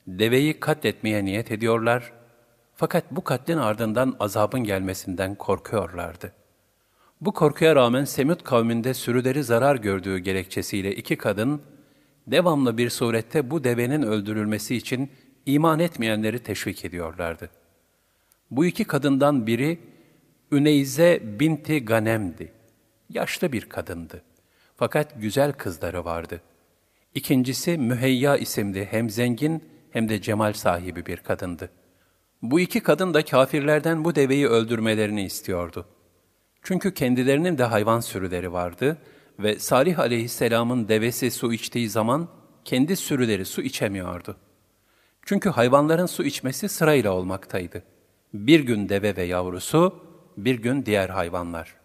deveyi 0.07 0.59
katletmeye 0.59 1.25
niyet 1.25 1.51
ediyorlar, 1.51 2.13
fakat 2.75 3.03
bu 3.12 3.24
katlin 3.24 3.57
ardından 3.57 4.15
azabın 4.19 4.63
gelmesinden 4.63 5.35
korkuyorlardı. 5.35 6.31
Bu 7.21 7.33
korkuya 7.33 7.75
rağmen 7.75 8.05
Semud 8.05 8.43
kavminde 8.43 8.93
sürüleri 8.93 9.43
zarar 9.43 9.75
gördüğü 9.75 10.17
gerekçesiyle 10.17 10.95
iki 10.95 11.15
kadın, 11.17 11.62
devamlı 12.27 12.77
bir 12.77 12.89
surette 12.89 13.51
bu 13.51 13.63
devenin 13.63 14.01
öldürülmesi 14.01 14.75
için 14.75 15.12
iman 15.45 15.79
etmeyenleri 15.79 16.39
teşvik 16.39 16.85
ediyorlardı. 16.85 17.50
Bu 18.51 18.65
iki 18.65 18.83
kadından 18.83 19.47
biri, 19.47 19.79
Üneyze 20.51 21.21
binti 21.39 21.85
Ganem'di. 21.85 22.51
Yaşlı 23.09 23.51
bir 23.51 23.69
kadındı. 23.69 24.21
Fakat 24.77 25.21
güzel 25.21 25.53
kızları 25.53 26.05
vardı. 26.05 26.41
İkincisi 27.15 27.77
Müheyya 27.77 28.38
isimli 28.38 28.86
hem 28.86 29.10
zengin 29.10 29.63
hem 29.91 30.10
de 30.10 30.22
cemal 30.22 30.53
sahibi 30.53 31.05
bir 31.05 31.17
kadındı. 31.17 31.69
Bu 32.41 32.60
iki 32.60 32.79
kadın 32.79 33.13
da 33.13 33.25
kafirlerden 33.25 34.05
bu 34.05 34.15
deveyi 34.15 34.48
öldürmelerini 34.48 35.24
istiyordu. 35.24 35.86
Çünkü 36.63 36.93
kendilerinin 36.93 37.57
de 37.57 37.63
hayvan 37.63 38.00
sürüleri 38.00 38.53
vardı 38.53 38.98
ve 39.39 39.60
Salih 39.60 40.00
aleyhisselamın 40.00 40.88
devesi 40.88 41.31
su 41.31 41.53
içtiği 41.53 41.89
zaman 41.89 42.27
kendi 42.65 42.95
sürüleri 42.95 43.45
su 43.45 43.62
içemiyordu. 43.62 44.38
Çünkü 45.25 45.50
hayvanların 45.50 46.05
su 46.05 46.24
içmesi 46.24 46.69
sırayla 46.69 47.12
olmaktaydı. 47.12 47.84
Bir 48.34 48.60
gün 48.60 48.89
deve 48.89 49.15
ve 49.15 49.24
yavrusu, 49.24 49.95
bir 50.38 50.55
gün 50.55 50.86
diğer 50.86 51.10
hayvanlar. 51.10 51.75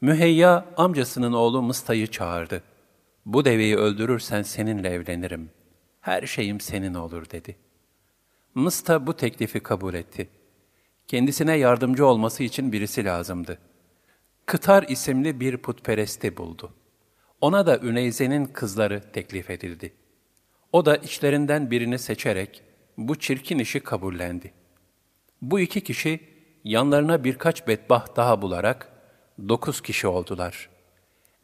Müheyya 0.00 0.66
amcasının 0.76 1.32
oğlu 1.32 1.62
Mısta'yı 1.62 2.06
çağırdı. 2.06 2.62
Bu 3.26 3.44
deveyi 3.44 3.76
öldürürsen 3.76 4.42
seninle 4.42 4.88
evlenirim. 4.88 5.50
Her 6.00 6.26
şeyim 6.26 6.60
senin 6.60 6.94
olur 6.94 7.30
dedi. 7.30 7.56
Mısta 8.54 9.06
bu 9.06 9.16
teklifi 9.16 9.60
kabul 9.60 9.94
etti. 9.94 10.28
Kendisine 11.08 11.56
yardımcı 11.56 12.06
olması 12.06 12.42
için 12.42 12.72
birisi 12.72 13.04
lazımdı. 13.04 13.58
Kıtar 14.46 14.82
isimli 14.88 15.40
bir 15.40 15.56
putperesti 15.56 16.36
buldu. 16.36 16.72
Ona 17.40 17.66
da 17.66 17.78
Üneyze'nin 17.78 18.46
kızları 18.46 19.12
teklif 19.12 19.50
edildi. 19.50 19.92
O 20.72 20.86
da 20.86 20.96
içlerinden 20.96 21.70
birini 21.70 21.98
seçerek 21.98 22.62
bu 22.98 23.18
çirkin 23.18 23.58
işi 23.58 23.80
kabullendi. 23.80 24.52
Bu 25.42 25.60
iki 25.60 25.80
kişi 25.80 26.20
yanlarına 26.64 27.24
birkaç 27.24 27.68
bedbaht 27.68 28.16
daha 28.16 28.42
bularak 28.42 28.92
dokuz 29.48 29.80
kişi 29.80 30.06
oldular. 30.06 30.68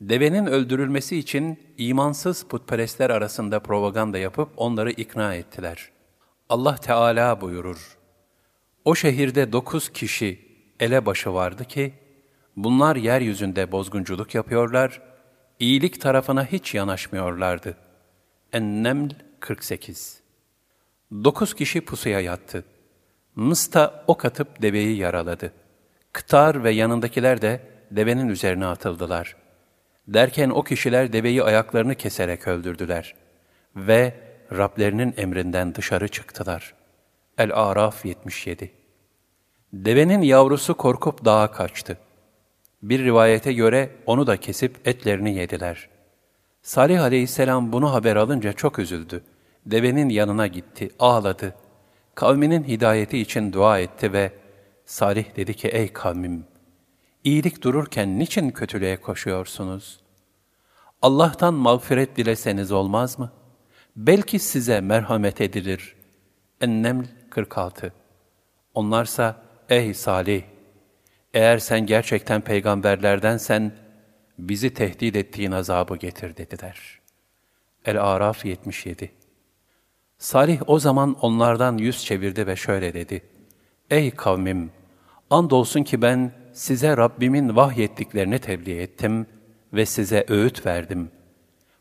Devenin 0.01 0.47
öldürülmesi 0.47 1.17
için 1.17 1.61
imansız 1.79 2.45
putperestler 2.45 3.11
arasında 3.11 3.61
propaganda 3.61 4.19
yapıp 4.19 4.49
onları 4.57 4.91
ikna 4.91 5.35
ettiler. 5.35 5.91
Allah 6.49 6.77
Teala 6.77 7.41
buyurur, 7.41 7.99
O 8.85 8.95
şehirde 8.95 9.53
dokuz 9.53 9.89
kişi 9.89 10.41
elebaşı 10.81 11.35
vardı 11.35 11.65
ki, 11.65 11.95
bunlar 12.57 12.97
yeryüzünde 12.97 13.73
bozgunculuk 13.73 14.35
yapıyorlar, 14.35 15.03
iyilik 15.59 16.01
tarafına 16.01 16.45
hiç 16.45 16.75
yanaşmıyorlardı. 16.75 17.77
En-Neml 18.53 19.11
48 19.41 20.21
Dokuz 21.13 21.55
kişi 21.55 21.81
pusuya 21.81 22.21
yattı. 22.21 22.65
Mısta 23.37 24.05
ok 24.07 24.25
atıp 24.25 24.63
deveyi 24.63 24.97
yaraladı. 24.97 25.53
Kıtar 26.13 26.65
ve 26.65 26.71
yanındakiler 26.71 27.43
de 27.43 27.61
devenin 27.91 28.29
üzerine 28.29 28.67
atıldılar. 28.67 29.46
Derken 30.09 30.51
o 30.51 30.63
kişiler 30.63 31.13
deveyi 31.13 31.43
ayaklarını 31.43 31.95
keserek 31.95 32.49
öldürdüler. 32.49 33.15
Ve 33.77 34.15
Rablerinin 34.53 35.15
emrinden 35.17 35.75
dışarı 35.75 36.09
çıktılar. 36.09 36.75
El-Araf 37.39 38.05
77 38.05 38.71
Devenin 39.73 40.23
yavrusu 40.23 40.75
korkup 40.77 41.25
dağa 41.25 41.51
kaçtı. 41.51 41.99
Bir 42.83 43.05
rivayete 43.05 43.53
göre 43.53 43.91
onu 44.07 44.27
da 44.27 44.37
kesip 44.37 44.89
etlerini 44.89 45.35
yediler. 45.35 45.89
Salih 46.63 47.03
aleyhisselam 47.03 47.73
bunu 47.73 47.93
haber 47.93 48.17
alınca 48.17 48.53
çok 48.53 48.79
üzüldü. 48.79 49.23
Devenin 49.67 50.09
yanına 50.09 50.47
gitti, 50.47 50.91
ağladı. 50.99 51.55
kavminin 52.15 52.65
hidayeti 52.65 53.19
için 53.19 53.53
dua 53.53 53.79
etti 53.79 54.13
ve 54.13 54.33
Salih 54.85 55.37
dedi 55.37 55.55
ki, 55.55 55.69
ey 55.69 55.93
kavmim, 55.93 56.45
iyilik 57.27 57.63
dururken 57.63 58.19
niçin 58.19 58.51
kötülüğe 58.51 58.97
koşuyorsunuz? 58.97 60.01
Allah'tan 61.03 61.55
mağfiret 61.55 62.17
dileseniz 62.17 62.73
olmaz 62.73 63.19
mı? 63.19 63.33
Belki 63.97 64.39
size 64.39 64.81
merhamet 64.81 65.41
edilir. 65.41 65.97
Enneml 66.61 67.05
46 67.31 67.93
Onlarsa, 68.75 69.43
ey 69.69 69.95
Salih, 69.95 70.43
eğer 71.35 71.59
sen 71.59 71.87
gerçekten 71.87 72.41
peygamberlerdensen, 72.41 73.73
bizi 74.39 74.75
tehdit 74.75 75.17
ettiğin 75.17 75.53
azabı 75.53 75.97
getir 75.97 76.37
dediler. 76.37 77.01
El-Araf 77.85 78.45
77 78.45 79.13
Salih 80.19 80.61
o 80.67 80.79
zaman 80.79 81.17
onlardan 81.21 81.79
yüz 81.79 82.05
çevirdi 82.05 82.47
ve 82.47 82.57
şöyle 82.57 82.95
dedi. 82.95 83.23
Ey 83.91 84.11
kavmim! 84.11 84.71
Andolsun 85.31 85.83
ki 85.83 86.03
ben 86.03 86.46
size 86.57 86.97
Rabbimin 86.97 87.57
vahyettiklerini 87.57 88.39
tebliğ 88.39 88.81
ettim 88.81 89.27
ve 89.73 89.87
size 89.87 90.25
öğüt 90.29 90.67
verdim. 90.67 91.11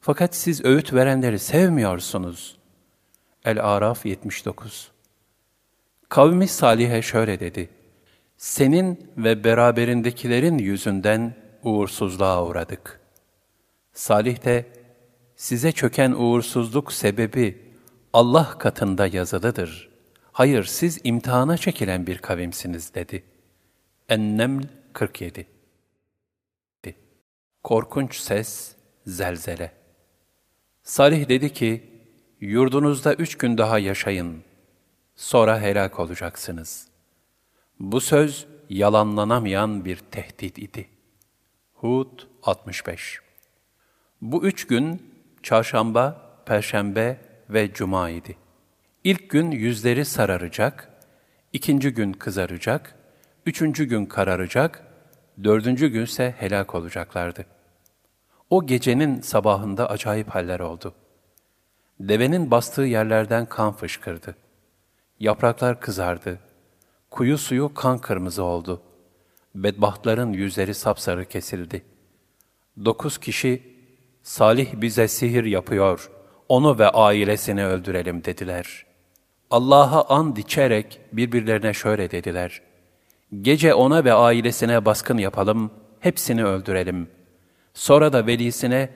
Fakat 0.01 0.36
siz 0.36 0.65
öğüt 0.65 0.94
verenleri 0.94 1.39
sevmiyorsunuz. 1.39 2.58
El-Araf 3.46 4.05
79 4.05 4.91
Kavmi 6.10 6.48
Salih'e 6.48 7.01
şöyle 7.01 7.39
dedi. 7.39 7.70
Senin 8.38 9.12
ve 9.17 9.44
beraberindekilerin 9.44 10.58
yüzünden 10.58 11.34
uğursuzluğa 11.63 12.46
uğradık. 12.46 13.00
Salih 13.94 14.46
de, 14.46 14.65
size 15.36 15.72
çöken 15.72 16.12
uğursuzluk 16.12 16.94
sebebi 16.94 17.62
Allah 18.13 18.58
katında 18.58 19.08
yazılıdır. 19.08 19.89
Hayır, 20.32 20.63
siz 20.63 21.00
imtihana 21.03 21.58
çekilen 21.58 22.08
bir 22.08 22.17
kavimsiniz 22.17 22.94
dedi. 22.94 23.24
Enneml 24.10 24.64
47 24.94 25.48
Korkunç 27.64 28.16
ses, 28.16 28.76
zelzele. 29.06 29.72
Salih 30.84 31.30
dedi 31.30 31.54
ki, 31.54 31.84
yurdunuzda 32.42 33.14
üç 33.14 33.38
gün 33.38 33.58
daha 33.58 33.80
yaşayın, 33.80 34.44
sonra 35.16 35.62
helak 35.62 36.00
olacaksınız. 36.00 36.88
Bu 37.80 38.02
söz 38.02 38.48
yalanlanamayan 38.70 39.86
bir 39.86 39.98
tehdit 39.98 40.58
idi. 40.58 40.88
Hud 41.74 42.20
65 42.44 43.20
Bu 44.22 44.46
üç 44.46 44.68
gün, 44.68 45.14
çarşamba, 45.44 46.36
perşembe 46.46 47.18
ve 47.50 47.74
cuma 47.74 48.10
idi. 48.10 48.38
İlk 49.04 49.30
gün 49.30 49.52
yüzleri 49.52 50.06
sararacak, 50.06 50.90
ikinci 51.54 51.90
gün 51.90 52.14
kızaracak, 52.14 52.96
üçüncü 53.46 53.86
gün 53.86 54.06
kararacak, 54.06 54.84
dördüncü 55.44 55.88
günse 55.88 56.36
helak 56.38 56.75
olacaklardı. 56.75 57.46
O 58.50 58.66
gecenin 58.66 59.22
sabahında 59.22 59.90
acayip 59.90 60.30
haller 60.30 60.60
oldu. 60.60 60.94
Devenin 62.00 62.52
bastığı 62.52 62.82
yerlerden 62.82 63.46
kan 63.46 63.74
fışkırdı. 63.74 64.36
Yapraklar 65.20 65.80
kızardı. 65.80 66.40
Kuyu 67.12 67.38
suyu 67.38 67.74
kan 67.74 68.00
kırmızı 68.00 68.44
oldu. 68.44 68.82
Bedbahtların 69.56 70.34
yüzleri 70.34 70.74
sapsarı 70.74 71.25
kesildi. 71.25 71.86
Dokuz 72.86 73.18
kişi, 73.18 73.75
Salih 74.24 74.74
bize 74.74 75.08
sihir 75.08 75.44
yapıyor, 75.44 76.12
onu 76.50 76.80
ve 76.80 76.90
ailesini 76.90 77.66
öldürelim 77.66 78.24
dediler. 78.24 78.86
Allah'a 79.50 80.16
and 80.16 80.38
içerek 80.38 81.00
birbirlerine 81.12 81.74
şöyle 81.74 82.12
dediler. 82.12 82.62
Gece 83.41 83.74
ona 83.74 84.05
ve 84.05 84.13
ailesine 84.13 84.86
baskın 84.86 85.17
yapalım, 85.17 85.72
hepsini 86.00 86.46
öldürelim. 86.46 87.08
Sonra 87.74 88.13
da 88.13 88.27
velisine, 88.27 88.89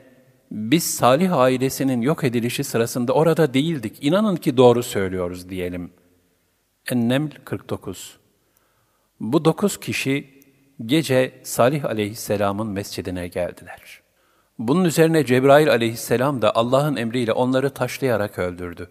biz 0.51 0.95
Salih 0.95 1.33
ailesinin 1.33 2.01
yok 2.01 2.23
edilişi 2.23 2.63
sırasında 2.63 3.13
orada 3.13 3.53
değildik, 3.53 3.97
inanın 4.01 4.35
ki 4.35 4.57
doğru 4.57 4.83
söylüyoruz 4.83 5.49
diyelim. 5.49 5.91
Enneml 6.91 7.31
49 7.45 8.17
Bu 9.19 9.45
dokuz 9.45 9.79
kişi 9.79 10.39
gece 10.85 11.41
Salih 11.43 11.85
aleyhisselamın 11.85 12.67
mescidine 12.67 13.27
geldiler. 13.27 14.01
Bunun 14.59 14.85
üzerine 14.85 15.25
Cebrail 15.25 15.69
aleyhisselam 15.69 16.41
da 16.41 16.55
Allah'ın 16.55 16.95
emriyle 16.95 17.33
onları 17.33 17.69
taşlayarak 17.69 18.39
öldürdü. 18.39 18.89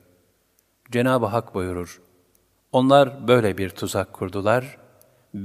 Cenab-ı 0.90 1.26
Hak 1.26 1.54
buyurur, 1.54 2.00
Onlar 2.72 3.28
böyle 3.28 3.58
bir 3.58 3.70
tuzak 3.70 4.12
kurdular, 4.12 4.78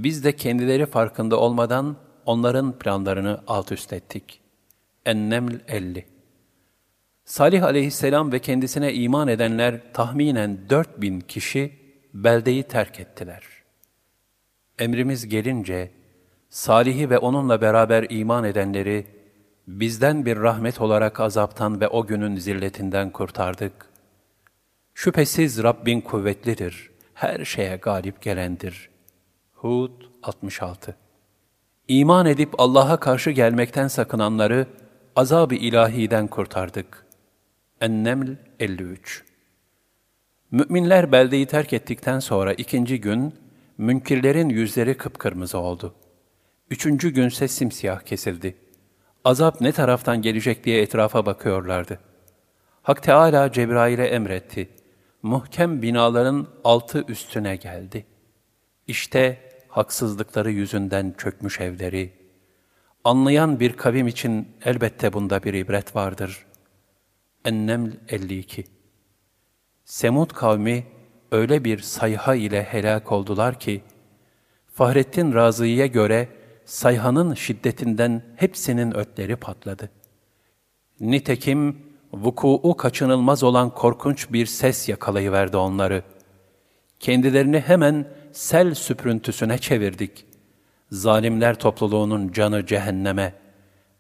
biz 0.04 0.24
de 0.24 0.36
kendileri 0.36 0.86
farkında 0.86 1.40
olmadan 1.40 1.98
onların 2.26 2.80
planlarını 2.80 3.42
alt 3.48 3.72
üst 3.72 3.94
ettik. 3.94 4.40
Enneml 5.06 5.60
50 5.68 6.06
Salih 7.26 7.64
aleyhisselam 7.64 8.32
ve 8.32 8.40
kendisine 8.40 8.94
iman 8.94 9.28
edenler 9.28 9.82
tahminen 9.94 10.70
dört 10.70 11.02
bin 11.02 11.20
kişi 11.20 11.72
beldeyi 12.14 12.64
terk 12.64 13.00
ettiler. 13.00 13.44
Emrimiz 14.80 15.28
gelince, 15.28 15.92
Salih'i 16.50 17.10
ve 17.10 17.18
onunla 17.18 17.62
beraber 17.62 18.06
iman 18.10 18.44
edenleri 18.44 19.06
bizden 19.68 20.26
bir 20.26 20.38
rahmet 20.38 20.82
olarak 20.82 21.20
azaptan 21.20 21.82
ve 21.82 21.88
o 21.88 22.08
günün 22.08 22.36
zilletinden 22.36 23.10
kurtardık. 23.10 23.74
Şüphesiz 24.94 25.64
Rabbin 25.64 26.02
kuvvetlidir, 26.02 26.92
her 27.14 27.46
şeye 27.46 27.76
galip 27.76 28.22
gelendir. 28.22 28.93
Hud 29.64 29.92
66 30.24 30.96
İman 31.88 32.26
edip 32.26 32.50
Allah'a 32.58 33.00
karşı 33.00 33.32
gelmekten 33.32 33.88
sakınanları 33.88 34.68
azab-ı 35.16 35.56
ilahiden 35.56 36.28
kurtardık. 36.28 37.06
Enneml 37.82 38.36
53 38.60 39.24
Müminler 40.52 41.12
beldeyi 41.12 41.46
terk 41.46 41.74
ettikten 41.74 42.20
sonra 42.20 42.54
ikinci 42.54 43.02
gün, 43.02 43.34
münkirlerin 43.78 44.50
yüzleri 44.50 44.98
kıpkırmızı 44.98 45.58
oldu. 45.58 45.96
Üçüncü 46.70 47.10
günse 47.10 47.48
simsiyah 47.48 48.02
kesildi. 48.02 48.56
Azap 49.26 49.62
ne 49.62 49.72
taraftan 49.72 50.22
gelecek 50.22 50.64
diye 50.64 50.82
etrafa 50.82 51.26
bakıyorlardı. 51.26 52.00
Hak 52.82 53.04
Teala 53.04 53.52
Cebrail'e 53.52 54.06
emretti. 54.06 54.70
Muhkem 55.22 55.82
binaların 55.82 56.48
altı 56.64 57.06
üstüne 57.08 57.56
geldi. 57.56 58.06
İşte 58.88 59.53
haksızlıkları 59.74 60.52
yüzünden 60.52 61.16
çökmüş 61.18 61.62
evleri. 61.62 62.14
Anlayan 63.04 63.60
bir 63.60 63.74
kavim 63.74 64.08
için 64.08 64.48
elbette 64.66 65.14
bunda 65.14 65.44
bir 65.44 65.54
ibret 65.54 65.96
vardır. 65.96 66.46
Enneml 67.46 67.92
52 68.10 68.66
Semud 69.86 70.32
kavmi 70.32 70.84
öyle 71.32 71.64
bir 71.64 71.80
sayha 71.80 72.36
ile 72.36 72.64
helak 72.64 73.12
oldular 73.12 73.60
ki, 73.60 73.82
Fahrettin 74.74 75.34
Razı'ya 75.34 75.86
göre 75.86 76.28
sayhanın 76.66 77.34
şiddetinden 77.34 78.24
hepsinin 78.36 78.98
ötleri 78.98 79.36
patladı. 79.36 79.90
Nitekim 81.00 81.78
vuku'u 82.14 82.78
kaçınılmaz 82.78 83.44
olan 83.44 83.70
korkunç 83.70 84.32
bir 84.32 84.46
ses 84.46 84.90
yakalayıverdi 84.90 85.58
onları. 85.58 86.04
Kendilerini 87.00 87.60
hemen 87.60 88.08
sel 88.34 88.74
süprüntüsüne 88.74 89.58
çevirdik. 89.58 90.26
Zalimler 90.92 91.60
topluluğunun 91.60 92.32
canı 92.32 92.66
cehenneme. 92.66 93.34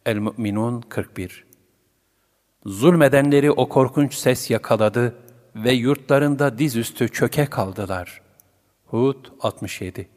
El-Mü'minun 0.06 0.82
41 0.82 1.46
Zulmedenleri 2.65 3.52
o 3.52 3.69
korkunç 3.69 4.13
ses 4.13 4.50
yakaladı 4.50 5.15
ve 5.56 5.72
yurtlarında 5.72 6.58
dizüstü 6.58 7.10
çöke 7.10 7.46
kaldılar. 7.46 8.22
Hud 8.86 9.26
67 9.39 10.10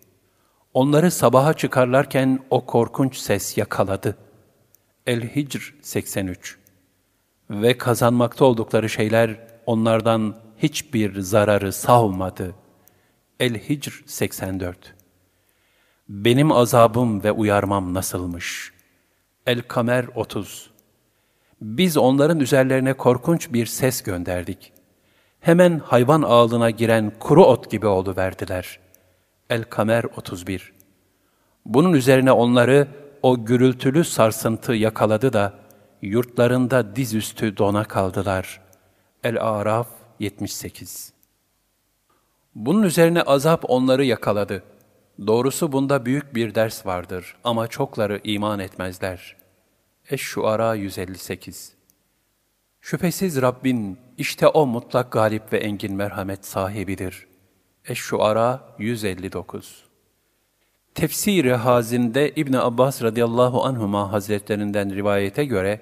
Onları 0.74 1.10
sabaha 1.10 1.54
çıkarlarken 1.54 2.40
o 2.50 2.66
korkunç 2.66 3.16
ses 3.16 3.58
yakaladı. 3.58 4.16
El-Hicr 5.06 5.74
83 5.82 6.58
Ve 7.50 7.78
kazanmakta 7.78 8.44
oldukları 8.44 8.88
şeyler 8.88 9.46
onlardan 9.66 10.36
hiçbir 10.58 11.20
zararı 11.20 11.72
savmadı. 11.72 12.54
El-Hicr 13.40 14.02
84 14.06 14.94
Benim 16.08 16.52
azabım 16.52 17.24
ve 17.24 17.32
uyarmam 17.32 17.94
nasılmış? 17.94 18.72
El-Kamer 19.46 20.06
30 20.14 20.70
Biz 21.60 21.96
onların 21.96 22.40
üzerlerine 22.40 22.92
korkunç 22.92 23.52
bir 23.52 23.66
ses 23.66 24.02
gönderdik. 24.02 24.72
Hemen 25.40 25.78
hayvan 25.78 26.22
ağlına 26.22 26.70
giren 26.70 27.12
kuru 27.20 27.44
ot 27.44 27.70
gibi 27.70 27.86
oldu 27.86 28.14
verdiler. 28.16 28.78
El-Kamer 29.50 30.04
31 30.04 30.72
Bunun 31.66 31.92
üzerine 31.92 32.32
onları 32.32 32.88
o 33.22 33.44
gürültülü 33.44 34.04
sarsıntı 34.04 34.72
yakaladı 34.72 35.32
da 35.32 35.54
yurtlarında 36.02 36.96
dizüstü 36.96 37.56
dona 37.56 37.84
kaldılar. 37.84 38.60
El-Araf 39.24 39.88
78 40.20 41.15
Bunun 42.56 42.82
üzerine 42.82 43.22
azap 43.22 43.64
onları 43.68 44.04
yakaladı. 44.04 44.62
Doğrusu 45.26 45.72
bunda 45.72 46.06
büyük 46.06 46.34
bir 46.34 46.54
ders 46.54 46.86
vardır 46.86 47.36
ama 47.44 47.68
çokları 47.68 48.20
iman 48.24 48.58
etmezler. 48.58 49.36
Eş-Şuara 50.10 50.74
158 50.74 51.74
Şüphesiz 52.80 53.42
Rabbin 53.42 53.98
işte 54.18 54.48
o 54.48 54.66
mutlak 54.66 55.12
galip 55.12 55.52
ve 55.52 55.58
engin 55.58 55.94
merhamet 55.94 56.46
sahibidir. 56.46 57.26
Eş-Şuara 57.84 58.74
159 58.78 59.84
Tefsiri 60.94 61.54
Hazinde 61.54 62.30
İbn 62.30 62.52
Abbas 62.52 63.02
radıyallahu 63.02 63.64
anhuma 63.64 64.12
hazretlerinden 64.12 64.94
rivayete 64.94 65.44
göre 65.44 65.80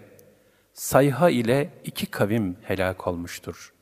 sayha 0.72 1.30
ile 1.30 1.70
iki 1.84 2.06
kavim 2.06 2.56
helak 2.62 3.06
olmuştur. 3.06 3.73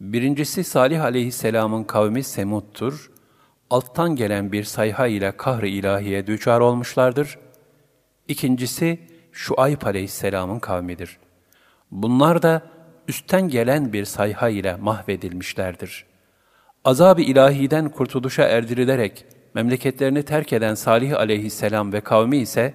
Birincisi 0.00 0.64
Salih 0.64 1.04
aleyhisselamın 1.04 1.84
kavmi 1.84 2.24
Semud'tur. 2.24 3.10
Alttan 3.70 4.16
gelen 4.16 4.52
bir 4.52 4.64
sayha 4.64 5.06
ile 5.06 5.36
kahr-ı 5.36 5.66
ilahiye 5.66 6.26
düçar 6.26 6.60
olmuşlardır. 6.60 7.38
İkincisi 8.28 9.00
Şuayb 9.32 9.82
aleyhisselamın 9.82 10.58
kavmidir. 10.58 11.18
Bunlar 11.90 12.42
da 12.42 12.62
üstten 13.08 13.48
gelen 13.48 13.92
bir 13.92 14.04
sayha 14.04 14.48
ile 14.48 14.76
mahvedilmişlerdir. 14.76 16.06
Azab-ı 16.84 17.22
ilahiden 17.22 17.88
kurtuluşa 17.88 18.42
erdirilerek 18.42 19.26
memleketlerini 19.54 20.22
terk 20.22 20.52
eden 20.52 20.74
Salih 20.74 21.16
aleyhisselam 21.16 21.92
ve 21.92 22.00
kavmi 22.00 22.36
ise 22.36 22.74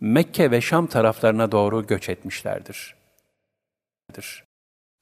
Mekke 0.00 0.50
ve 0.50 0.60
Şam 0.60 0.86
taraflarına 0.86 1.52
doğru 1.52 1.86
göç 1.86 2.08
etmişlerdir. 2.08 2.94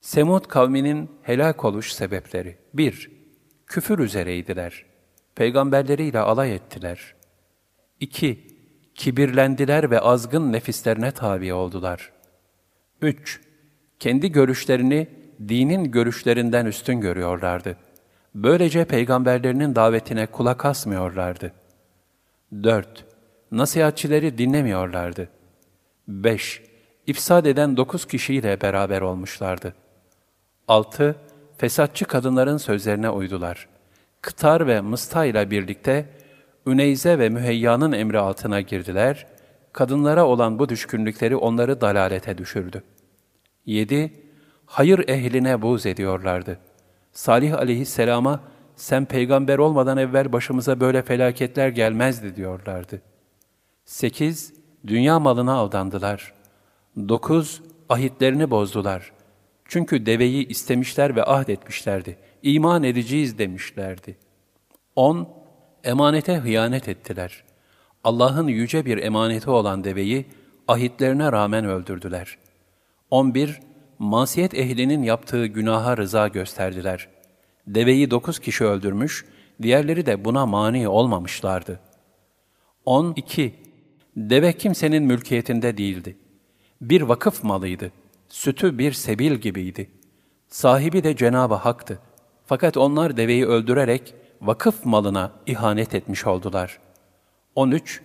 Semud 0.00 0.44
kavminin 0.44 1.10
helak 1.22 1.64
oluş 1.64 1.92
sebepleri 1.92 2.56
1. 2.74 3.10
Küfür 3.66 3.98
üzereydiler. 3.98 4.84
Peygamberleriyle 5.34 6.18
alay 6.18 6.54
ettiler. 6.54 7.14
2. 8.00 8.46
Kibirlendiler 8.94 9.90
ve 9.90 10.00
azgın 10.00 10.52
nefislerine 10.52 11.12
tabi 11.12 11.52
oldular. 11.52 12.12
3. 13.02 13.40
Kendi 13.98 14.32
görüşlerini 14.32 15.08
dinin 15.48 15.90
görüşlerinden 15.90 16.66
üstün 16.66 17.00
görüyorlardı. 17.00 17.76
Böylece 18.34 18.84
peygamberlerinin 18.84 19.74
davetine 19.74 20.26
kulak 20.26 20.64
asmıyorlardı. 20.64 21.52
4. 22.62 23.06
Nasihatçileri 23.52 24.38
dinlemiyorlardı. 24.38 25.28
5. 26.08 26.62
İfsad 27.06 27.44
eden 27.44 27.76
dokuz 27.76 28.06
kişiyle 28.06 28.60
beraber 28.60 29.00
olmuşlardı. 29.00 29.74
6. 30.70 31.16
Fesatçı 31.56 32.04
kadınların 32.04 32.56
sözlerine 32.56 33.10
uydular. 33.10 33.68
Kıtar 34.22 34.66
ve 34.66 34.80
Mısta 34.80 35.24
ile 35.24 35.50
birlikte 35.50 36.08
Üneyze 36.66 37.18
ve 37.18 37.28
Müheyya'nın 37.28 37.92
emri 37.92 38.18
altına 38.18 38.60
girdiler. 38.60 39.26
Kadınlara 39.72 40.26
olan 40.26 40.58
bu 40.58 40.68
düşkünlükleri 40.68 41.36
onları 41.36 41.80
dalalete 41.80 42.38
düşürdü. 42.38 42.82
7. 43.66 44.12
Hayır 44.66 45.08
ehline 45.08 45.62
buğz 45.62 45.86
ediyorlardı. 45.86 46.58
Salih 47.12 47.54
aleyhisselama 47.54 48.40
sen 48.76 49.04
peygamber 49.04 49.58
olmadan 49.58 49.98
evvel 49.98 50.32
başımıza 50.32 50.80
böyle 50.80 51.02
felaketler 51.02 51.68
gelmezdi 51.68 52.36
diyorlardı. 52.36 53.02
8. 53.84 54.54
Dünya 54.86 55.20
malına 55.20 55.52
aldandılar. 55.54 56.32
9. 56.96 57.62
Ahitlerini 57.88 58.50
bozdular. 58.50 59.19
Çünkü 59.70 60.06
deveyi 60.06 60.48
istemişler 60.48 61.16
ve 61.16 61.24
ahd 61.24 61.48
etmişlerdi. 61.48 62.16
İman 62.42 62.82
edeceğiz 62.82 63.38
demişlerdi. 63.38 64.16
10. 64.96 65.28
Emanete 65.84 66.36
hıyanet 66.36 66.88
ettiler. 66.88 67.44
Allah'ın 68.04 68.48
yüce 68.48 68.84
bir 68.86 68.98
emaneti 68.98 69.50
olan 69.50 69.84
deveyi 69.84 70.26
ahitlerine 70.68 71.32
rağmen 71.32 71.64
öldürdüler. 71.64 72.38
11. 73.10 73.60
Masiyet 73.98 74.54
ehlinin 74.54 75.02
yaptığı 75.02 75.46
günaha 75.46 75.96
rıza 75.96 76.28
gösterdiler. 76.28 77.08
Deveyi 77.66 78.10
dokuz 78.10 78.38
kişi 78.38 78.64
öldürmüş, 78.64 79.24
diğerleri 79.62 80.06
de 80.06 80.24
buna 80.24 80.46
mani 80.46 80.88
olmamışlardı. 80.88 81.80
12. 82.84 83.54
Deve 84.16 84.52
kimsenin 84.52 85.02
mülkiyetinde 85.02 85.76
değildi. 85.76 86.16
Bir 86.80 87.02
vakıf 87.02 87.44
malıydı. 87.44 87.92
Sütü 88.30 88.78
bir 88.78 88.92
sebil 88.92 89.32
gibiydi. 89.32 89.90
Sahibi 90.48 91.04
de 91.04 91.16
Cenab-ı 91.16 91.54
Hak'tı. 91.54 91.98
Fakat 92.46 92.76
onlar 92.76 93.16
deveyi 93.16 93.46
öldürerek 93.46 94.14
vakıf 94.40 94.84
malına 94.84 95.32
ihanet 95.46 95.94
etmiş 95.94 96.26
oldular. 96.26 96.78
13. 97.54 98.02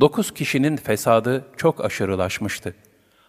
Dokuz 0.00 0.34
kişinin 0.34 0.76
fesadı 0.76 1.44
çok 1.56 1.84
aşırılaşmıştı. 1.84 2.74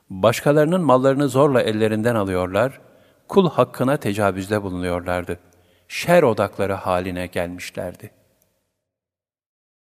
Başkalarının 0.10 0.82
mallarını 0.82 1.30
zorla 1.30 1.62
ellerinden 1.62 2.16
alıyorlar, 2.16 2.82
kul 3.28 3.50
hakkına 3.50 3.98
tecavüzde 3.98 4.64
bulunuyorlardı. 4.64 5.40
Şer 5.88 6.24
odakları 6.24 6.74
haline 6.74 7.28
gelmişlerdi.'' 7.28 8.25